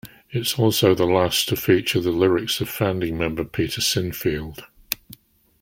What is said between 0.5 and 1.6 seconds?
also the last to